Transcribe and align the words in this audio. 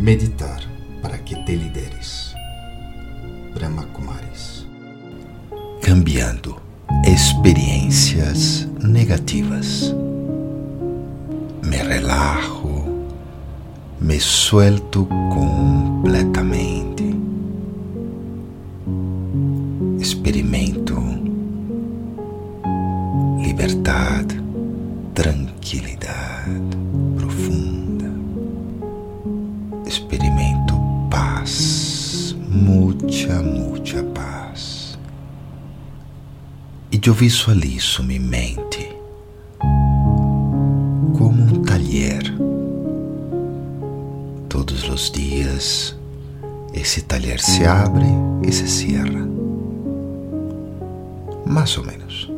Meditar 0.00 0.62
para 1.02 1.22
que 1.22 1.36
te 1.44 1.54
lideres. 1.54 2.34
Brahma 3.54 3.84
Kumaris. 3.92 4.66
Cambiando 5.82 6.58
experiências 7.04 8.66
negativas. 8.82 9.94
Me 11.60 11.84
relajo, 11.84 12.86
me 14.00 14.18
suelto 14.18 15.06
completamente. 15.06 17.19
Muita, 33.00 33.42
muita 33.42 34.02
paz. 34.02 34.98
E 36.92 37.00
eu 37.06 37.14
visualizo 37.14 38.02
minha 38.02 38.20
mente 38.20 38.94
como 41.16 41.42
um 41.42 41.62
talher. 41.62 42.22
Todos 44.48 44.88
os 44.88 45.10
dias, 45.10 45.96
esse 46.74 47.02
talher 47.02 47.40
se 47.40 47.64
abre 47.64 48.06
e 48.46 48.52
se 48.52 48.68
cierra. 48.68 49.28
Mais 51.46 51.76
ou 51.78 51.84
menos. 51.84 52.30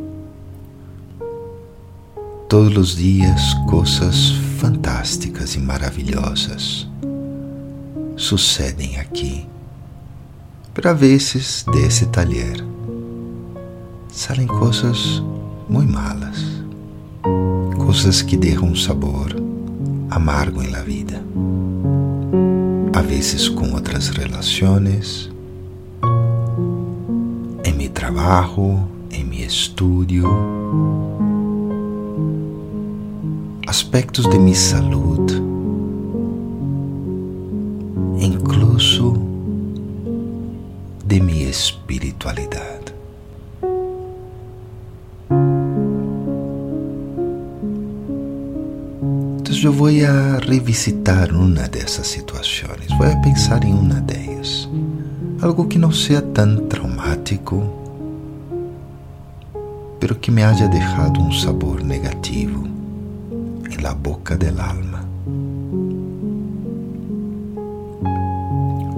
Todos 2.48 2.76
os 2.76 2.96
dias, 2.96 3.54
coisas 3.68 4.30
fantásticas 4.58 5.54
e 5.54 5.58
maravilhosas 5.58 6.86
sucedem 8.16 8.98
aqui. 9.00 9.46
Para 10.74 10.94
vezes 10.94 11.66
desse 11.70 12.06
talher. 12.06 12.64
Saem 14.08 14.46
coisas 14.46 15.22
muito 15.68 15.92
malas, 15.92 16.62
coisas 17.76 18.22
que 18.22 18.38
deixam 18.38 18.68
um 18.68 18.74
sabor 18.74 19.36
amargo 20.10 20.62
em 20.62 20.70
la 20.70 20.80
vida. 20.80 21.22
A 22.94 23.02
vezes 23.02 23.50
com 23.50 23.72
outras 23.74 24.08
relações, 24.08 25.30
em 27.64 27.72
meu 27.74 27.90
trabalho, 27.90 28.88
em 29.10 29.24
meu 29.24 29.46
estudo, 29.46 30.26
aspectos 33.66 34.26
de 34.26 34.38
minha 34.38 34.56
saúde, 34.56 35.41
espiritualidade. 42.22 42.94
Então 49.40 49.70
eu 49.70 49.72
vou 49.72 49.88
a 49.88 50.38
revisitar 50.44 51.32
uma 51.34 51.68
dessas 51.68 52.06
situações, 52.06 52.88
vou 52.96 53.06
a 53.06 53.16
pensar 53.16 53.64
em 53.64 53.72
uma 53.72 54.00
delas, 54.00 54.68
algo 55.40 55.66
que 55.66 55.78
não 55.78 55.92
seja 55.92 56.22
tão 56.22 56.66
traumático, 56.66 57.62
pero 60.00 60.16
que 60.16 60.30
me 60.30 60.42
haya 60.42 60.68
deixado 60.68 61.20
um 61.20 61.32
sabor 61.32 61.82
negativo 61.82 62.66
em 63.70 63.82
la 63.82 63.94
boca 63.94 64.36
del 64.36 64.60
alma. 64.60 65.02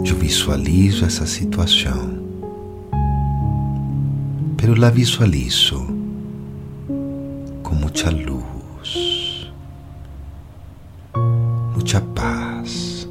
Eu 0.06 0.16
visualizo 0.16 1.04
essa 1.04 1.26
situação, 1.26 2.23
pero 4.64 4.76
la 4.76 4.90
visualizo 4.90 5.84
com 7.62 7.74
muita 7.74 8.10
luz, 8.10 9.52
muita 11.74 12.00
paz. 12.00 13.06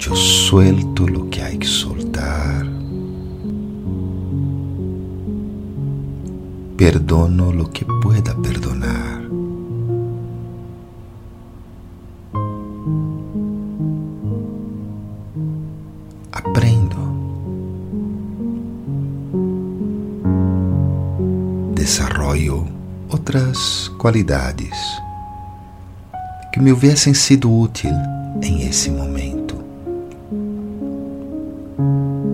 Eu 0.00 0.16
suelto 0.16 1.06
lo 1.06 1.28
que 1.28 1.42
hay 1.42 1.58
que 1.58 1.66
soltar. 1.66 2.64
Perdono 6.78 7.52
lo 7.52 7.70
que 7.70 7.84
pueda 7.84 8.34
perdonar. 8.34 9.28
Desarrollo 21.88 22.68
outras 23.08 23.88
qualidades 23.96 24.76
que 26.52 26.60
me 26.60 26.70
houvessem 26.70 27.14
sido 27.14 27.50
útil 27.50 27.90
em 28.42 28.68
esse 28.68 28.90
momento. 28.90 29.56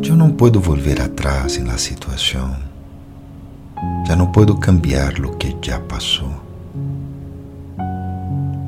Eu 0.03 0.17
não 0.17 0.33
puedo 0.33 0.61
volver 0.61 1.01
atrás 1.01 1.57
la 1.59 1.79
situação. 1.79 2.57
Já 4.09 4.17
não 4.17 4.27
puedo 4.33 4.57
cambiar 4.57 5.21
lo 5.21 5.37
que 5.37 5.57
já 5.63 5.79
passou. 5.79 6.35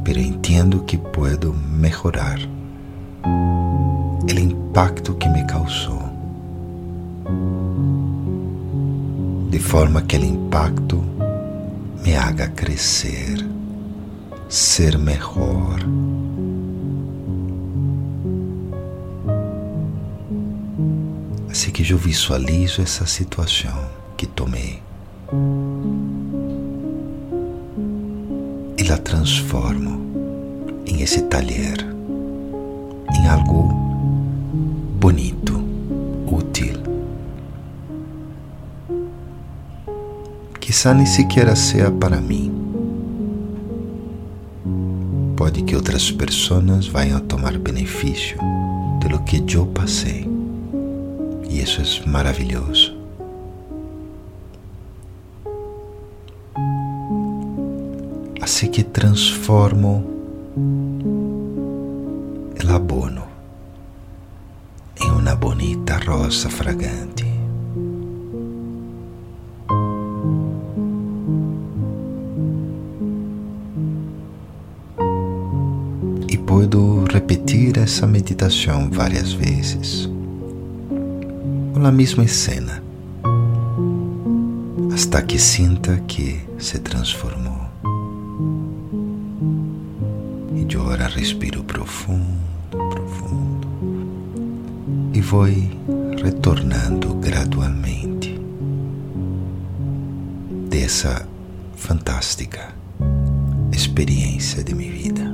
Pero 0.05 0.21
entendo 0.21 0.85
que 0.85 0.97
puedo 0.97 1.53
mejorar 1.53 2.39
el 4.29 4.39
impacto 4.39 5.15
que 5.15 5.29
me 5.29 5.45
causou. 5.47 6.06
De 9.56 9.62
forma 9.62 10.03
que 10.03 10.17
el 10.17 10.25
impacto 10.25 11.03
me 12.05 12.15
haga 12.15 12.50
crescer, 12.50 13.43
ser 14.50 14.99
mejor. 14.99 15.81
Assim 21.50 21.71
que 21.71 21.91
eu 21.91 21.97
visualizo 21.97 22.83
essa 22.83 23.06
situação 23.06 23.89
que 24.19 24.27
tomei 24.27 24.83
e 28.77 28.83
la 28.83 28.99
transformo 28.99 30.83
em 30.84 31.00
esse 31.00 31.23
talher, 31.23 31.78
em 33.11 33.27
algo 33.27 33.75
Quizá 40.66 40.93
nem 40.93 41.06
sequer 41.06 41.56
seja 41.56 41.93
para 41.93 42.21
mim. 42.21 42.53
Pode 45.37 45.62
que 45.62 45.77
outras 45.77 46.10
pessoas 46.10 46.88
venham 46.88 47.19
a 47.19 47.21
tomar 47.21 47.56
benefício 47.56 48.37
de 48.99 49.06
lo 49.06 49.21
que 49.21 49.44
eu 49.55 49.65
passei. 49.66 50.28
E 51.49 51.60
isso 51.62 52.03
é 52.03 52.10
maravilhoso. 52.10 52.97
Assim 58.43 58.69
que 58.69 58.82
transformo 58.82 60.05
el 62.60 62.71
abono 62.75 63.22
em 65.00 65.10
uma 65.12 65.37
bonita 65.37 65.97
rosa 66.05 66.50
fragante. 66.50 67.25
Essa 77.87 78.05
meditação 78.05 78.91
várias 78.91 79.33
vezes, 79.33 80.11
com 81.73 81.87
a 81.87 81.93
mesma 81.93 82.27
cena, 82.27 82.83
hasta 84.93 85.23
que 85.23 85.38
sinta 85.38 85.97
que 86.09 86.41
se 86.59 86.81
transformou. 86.81 87.61
E 90.53 90.75
eu 90.75 90.81
agora 90.83 91.06
respiro 91.06 91.62
profundo, 91.62 92.27
profundo 92.91 93.69
e 95.15 95.21
vou 95.21 95.44
retornando 96.25 97.15
gradualmente 97.15 98.37
dessa 100.69 101.25
fantástica 101.77 102.75
experiência 103.73 104.65
de 104.65 104.75
minha 104.75 104.91
vida. 104.91 105.25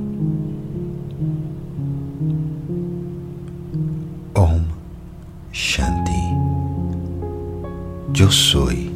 Yo 8.15 8.31
soy. 8.31 8.92